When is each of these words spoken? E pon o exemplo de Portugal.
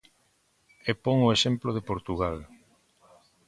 E 0.89 0.91
pon 1.03 1.17
o 1.27 1.33
exemplo 1.37 1.69
de 1.73 1.85
Portugal. 1.89 2.37